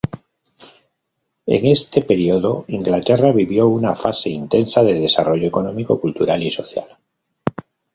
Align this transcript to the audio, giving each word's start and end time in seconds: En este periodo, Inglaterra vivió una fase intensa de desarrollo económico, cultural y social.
En 1.45 1.67
este 1.67 2.01
periodo, 2.01 2.65
Inglaterra 2.69 3.31
vivió 3.31 3.67
una 3.67 3.95
fase 3.95 4.31
intensa 4.31 4.81
de 4.81 4.95
desarrollo 4.95 5.45
económico, 5.47 6.01
cultural 6.01 6.41
y 6.41 6.49
social. 6.49 6.87